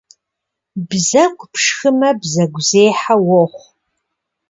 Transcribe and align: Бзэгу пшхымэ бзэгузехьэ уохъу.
Бзэгу 0.87 1.45
пшхымэ 1.53 2.09
бзэгузехьэ 2.19 3.15
уохъу. 3.27 3.67